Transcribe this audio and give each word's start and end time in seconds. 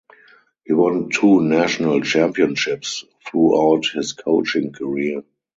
He 0.65 0.73
won 0.73 1.11
two 1.11 1.41
national 1.41 2.01
championships 2.01 3.05
throughout 3.27 3.85
his 3.93 4.13
coaching 4.13 4.71
career. 4.73 5.21